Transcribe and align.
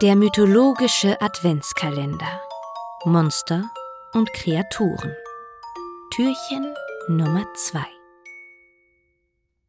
Der 0.00 0.14
mythologische 0.14 1.20
Adventskalender. 1.20 2.40
Monster 3.04 3.68
und 4.12 4.32
Kreaturen. 4.32 5.12
Türchen 6.12 6.72
Nummer 7.08 7.52
2. 7.52 7.84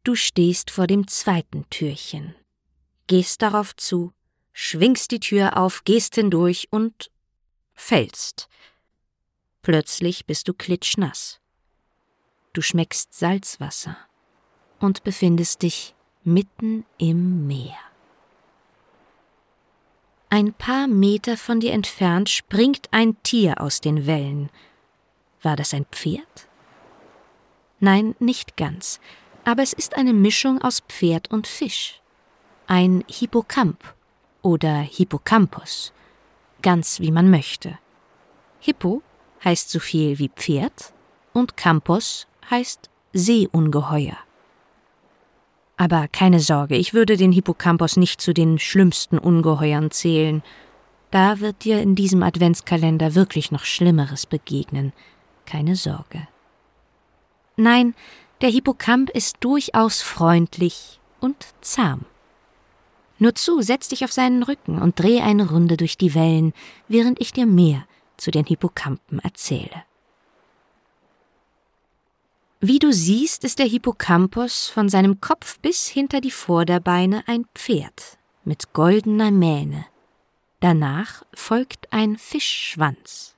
Du 0.04 0.14
stehst 0.14 0.70
vor 0.70 0.86
dem 0.86 1.08
zweiten 1.08 1.68
Türchen, 1.68 2.36
gehst 3.08 3.42
darauf 3.42 3.74
zu, 3.74 4.12
schwingst 4.52 5.10
die 5.10 5.18
Tür 5.18 5.56
auf, 5.56 5.82
gehst 5.82 6.14
hindurch 6.14 6.68
und 6.70 7.10
fällst. 7.74 8.48
Plötzlich 9.62 10.26
bist 10.26 10.46
du 10.46 10.54
klitschnass. 10.54 11.40
Du 12.52 12.62
schmeckst 12.62 13.14
Salzwasser 13.14 13.96
und 14.78 15.02
befindest 15.02 15.62
dich 15.62 15.96
mitten 16.22 16.86
im 16.98 17.48
Meer. 17.48 17.89
Ein 20.40 20.54
paar 20.54 20.86
Meter 20.86 21.36
von 21.36 21.60
dir 21.60 21.74
entfernt 21.74 22.30
springt 22.30 22.88
ein 22.92 23.22
Tier 23.22 23.60
aus 23.60 23.82
den 23.82 24.06
Wellen. 24.06 24.48
War 25.42 25.54
das 25.54 25.74
ein 25.74 25.84
Pferd? 25.92 26.48
Nein, 27.78 28.14
nicht 28.20 28.56
ganz, 28.56 29.00
aber 29.44 29.62
es 29.62 29.74
ist 29.74 29.98
eine 29.98 30.14
Mischung 30.14 30.62
aus 30.62 30.80
Pferd 30.80 31.30
und 31.30 31.46
Fisch. 31.46 32.00
Ein 32.66 33.04
Hippocamp 33.06 33.84
oder 34.40 34.76
Hippocampus, 34.78 35.92
ganz 36.62 37.00
wie 37.00 37.10
man 37.12 37.28
möchte. 37.28 37.78
Hippo 38.60 39.02
heißt 39.44 39.68
so 39.68 39.78
viel 39.78 40.18
wie 40.18 40.30
Pferd 40.30 40.94
und 41.34 41.58
Campus 41.58 42.26
heißt 42.50 42.88
Seeungeheuer. 43.12 44.16
Aber 45.80 46.08
keine 46.08 46.40
Sorge, 46.40 46.76
ich 46.76 46.92
würde 46.92 47.16
den 47.16 47.32
Hippocampus 47.32 47.96
nicht 47.96 48.20
zu 48.20 48.34
den 48.34 48.58
schlimmsten 48.58 49.16
Ungeheuern 49.16 49.90
zählen. 49.90 50.42
Da 51.10 51.40
wird 51.40 51.64
dir 51.64 51.80
in 51.80 51.94
diesem 51.94 52.22
Adventskalender 52.22 53.14
wirklich 53.14 53.50
noch 53.50 53.64
Schlimmeres 53.64 54.26
begegnen. 54.26 54.92
Keine 55.46 55.76
Sorge. 55.76 56.28
Nein, 57.56 57.94
der 58.42 58.50
Hippocamp 58.50 59.08
ist 59.08 59.38
durchaus 59.40 60.02
freundlich 60.02 61.00
und 61.18 61.46
zahm. 61.62 62.04
Nur 63.18 63.34
zu, 63.34 63.62
setz 63.62 63.88
dich 63.88 64.04
auf 64.04 64.12
seinen 64.12 64.42
Rücken 64.42 64.82
und 64.82 64.98
dreh 64.98 65.22
eine 65.22 65.48
Runde 65.48 65.78
durch 65.78 65.96
die 65.96 66.14
Wellen, 66.14 66.52
während 66.88 67.22
ich 67.22 67.32
dir 67.32 67.46
mehr 67.46 67.86
zu 68.18 68.30
den 68.30 68.44
Hippocampen 68.44 69.18
erzähle. 69.20 69.84
Wie 72.62 72.78
du 72.78 72.92
siehst, 72.92 73.44
ist 73.44 73.58
der 73.58 73.64
Hippocampus 73.64 74.68
von 74.68 74.90
seinem 74.90 75.18
Kopf 75.22 75.58
bis 75.60 75.88
hinter 75.88 76.20
die 76.20 76.30
Vorderbeine 76.30 77.22
ein 77.26 77.46
Pferd 77.54 78.18
mit 78.44 78.74
goldener 78.74 79.30
Mähne. 79.30 79.86
Danach 80.60 81.22
folgt 81.34 81.90
ein 81.90 82.18
Fischschwanz. 82.18 83.34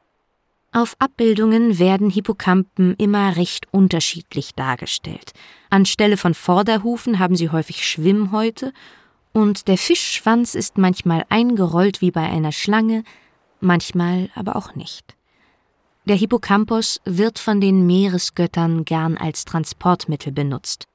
Auf 0.72 0.96
Abbildungen 0.98 1.78
werden 1.78 2.10
Hippocampen 2.10 2.96
immer 2.96 3.36
recht 3.36 3.68
unterschiedlich 3.70 4.56
dargestellt. 4.56 5.34
Anstelle 5.70 6.16
von 6.16 6.34
Vorderhufen 6.34 7.20
haben 7.20 7.36
sie 7.36 7.50
häufig 7.50 7.86
Schwimmhäute 7.86 8.72
und 9.32 9.68
der 9.68 9.78
Fischschwanz 9.78 10.56
ist 10.56 10.78
manchmal 10.78 11.26
eingerollt 11.28 12.00
wie 12.00 12.10
bei 12.10 12.28
einer 12.28 12.50
Schlange, 12.50 13.04
manchmal 13.60 14.30
aber 14.34 14.56
auch 14.56 14.74
nicht. 14.74 15.14
Der 16.04 16.16
Hippocampus 16.16 17.00
wird 17.04 17.38
von 17.38 17.60
den 17.60 17.86
Meeresgöttern 17.86 18.84
gern 18.84 19.16
als 19.16 19.44
Transportmittel 19.44 20.32
benutzt. 20.32 20.88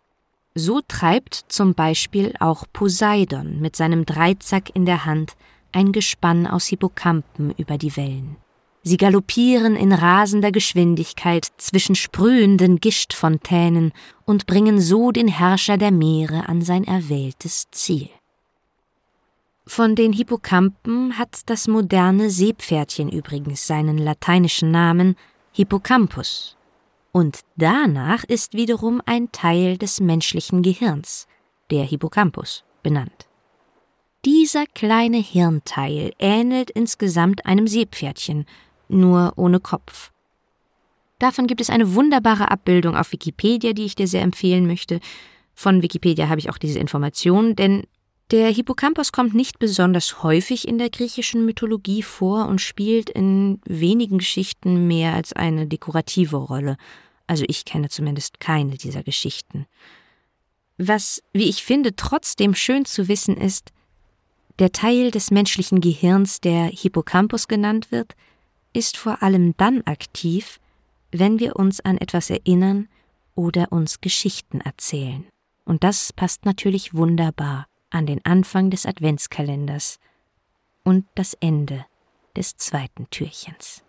So 0.53 0.81
treibt 0.85 1.45
zum 1.47 1.75
Beispiel 1.75 2.33
auch 2.39 2.65
Poseidon 2.73 3.61
mit 3.61 3.77
seinem 3.77 4.05
Dreizack 4.05 4.75
in 4.75 4.85
der 4.85 5.05
Hand 5.05 5.33
ein 5.71 5.93
Gespann 5.93 6.45
aus 6.45 6.67
Hippocampen 6.67 7.51
über 7.57 7.77
die 7.77 7.95
Wellen. 7.95 8.35
Sie 8.83 8.97
galoppieren 8.97 9.75
in 9.75 9.93
rasender 9.93 10.51
Geschwindigkeit 10.51 11.47
zwischen 11.57 11.95
sprühenden 11.95 12.79
Gischtfontänen 12.79 13.93
und 14.25 14.45
bringen 14.45 14.81
so 14.81 15.11
den 15.11 15.27
Herrscher 15.27 15.77
der 15.77 15.91
Meere 15.91 16.49
an 16.49 16.61
sein 16.61 16.83
erwähltes 16.83 17.69
Ziel. 17.71 18.09
Von 19.67 19.95
den 19.95 20.13
Hippocampen 20.13 21.17
hat 21.19 21.41
das 21.47 21.67
moderne 21.67 22.29
Seepferdchen 22.29 23.09
übrigens 23.09 23.67
seinen 23.67 23.97
lateinischen 23.97 24.71
Namen 24.71 25.15
Hippocampus. 25.51 26.55
Und 27.11 27.41
danach 27.57 28.23
ist 28.23 28.53
wiederum 28.53 29.01
ein 29.05 29.29
Teil 29.33 29.77
des 29.77 29.99
menschlichen 29.99 30.61
Gehirns, 30.61 31.27
der 31.69 31.83
Hippocampus, 31.83 32.63
benannt. 32.81 33.27
Dieser 34.23 34.65
kleine 34.67 35.17
Hirnteil 35.17 36.13
ähnelt 36.17 36.71
insgesamt 36.71 37.45
einem 37.45 37.67
Seepferdchen, 37.67 38.45
nur 38.87 39.33
ohne 39.35 39.59
Kopf. 39.59 40.11
Davon 41.19 41.45
gibt 41.45 41.59
es 41.59 41.69
eine 41.69 41.93
wunderbare 41.93 42.49
Abbildung 42.51 42.95
auf 42.95 43.11
Wikipedia, 43.11 43.73
die 43.73 43.85
ich 43.85 43.95
dir 43.95 44.07
sehr 44.07 44.21
empfehlen 44.21 44.65
möchte. 44.65 45.01
Von 45.53 45.81
Wikipedia 45.81 46.29
habe 46.29 46.39
ich 46.39 46.49
auch 46.49 46.57
diese 46.57 46.79
Information, 46.79 47.55
denn 47.55 47.83
der 48.31 48.49
Hippocampus 48.49 49.13
kommt 49.13 49.33
nicht 49.33 49.57
besonders 49.57 50.21
häufig 50.21 50.67
in 50.67 50.77
der 50.77 50.89
griechischen 50.89 51.45
Mythologie 51.45 52.03
vor 52.03 52.47
und 52.47 52.59
spielt 52.59 53.09
in 53.09 53.61
wenigen 53.65 54.17
Geschichten 54.17 54.87
mehr 54.87 55.13
als 55.13 55.31
eine 55.31 55.65
dekorative 55.65 56.35
Rolle. 56.35 56.75
Also 57.25 57.45
ich 57.47 57.63
kenne 57.63 57.87
zumindest 57.87 58.41
keine 58.41 58.75
dieser 58.75 59.03
Geschichten. 59.03 59.65
Was, 60.77 61.23
wie 61.31 61.47
ich 61.47 61.63
finde, 61.63 61.95
trotzdem 61.95 62.53
schön 62.53 62.83
zu 62.83 63.07
wissen 63.07 63.37
ist, 63.37 63.71
der 64.59 64.73
Teil 64.73 65.11
des 65.11 65.31
menschlichen 65.31 65.79
Gehirns, 65.79 66.41
der 66.41 66.65
Hippocampus 66.65 67.47
genannt 67.47 67.91
wird, 67.91 68.15
ist 68.73 68.97
vor 68.97 69.23
allem 69.23 69.55
dann 69.55 69.83
aktiv, 69.83 70.59
wenn 71.11 71.39
wir 71.39 71.55
uns 71.55 71.79
an 71.79 71.97
etwas 71.97 72.29
erinnern 72.29 72.89
oder 73.35 73.71
uns 73.71 74.01
Geschichten 74.01 74.59
erzählen. 74.59 75.25
Und 75.63 75.83
das 75.83 76.11
passt 76.11 76.45
natürlich 76.45 76.93
wunderbar 76.93 77.67
an 77.89 78.05
den 78.05 78.23
Anfang 78.25 78.69
des 78.69 78.85
Adventskalenders 78.85 79.99
und 80.83 81.05
das 81.15 81.33
Ende 81.35 81.85
des 82.35 82.57
zweiten 82.57 83.09
Türchens. 83.09 83.83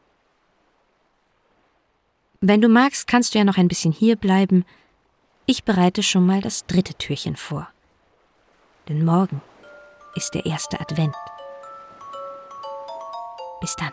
Wenn 2.41 2.61
du 2.61 2.69
magst, 2.69 3.07
kannst 3.07 3.35
du 3.35 3.39
ja 3.39 3.45
noch 3.45 3.59
ein 3.59 3.69
bisschen 3.69 3.93
hier 3.93 4.17
bleiben. 4.17 4.65
Ich 5.47 5.65
bereite 5.65 6.03
schon 6.03 6.25
mal 6.25 6.41
das 6.41 6.67
dritte 6.67 6.95
Türchen 6.95 7.37
vor. 7.37 7.69
Denn 8.89 9.05
morgen 9.05 9.43
ist 10.15 10.35
der 10.35 10.47
erste 10.47 10.81
Advent. 10.81 11.15
Bis 13.61 13.75
dann. 13.77 13.93